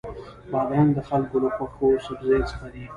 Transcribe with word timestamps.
بادرنګ 0.51 0.89
د 0.95 0.99
خلکو 1.09 1.35
له 1.43 1.49
خوښو 1.55 1.87
سبزیو 2.05 2.47
څخه 2.51 2.67
دی. 2.73 2.83